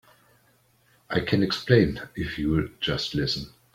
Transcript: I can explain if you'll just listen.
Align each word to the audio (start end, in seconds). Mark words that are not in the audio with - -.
I 1.11 1.19
can 1.19 1.43
explain 1.43 2.01
if 2.15 2.39
you'll 2.39 2.69
just 2.79 3.13
listen. 3.13 3.53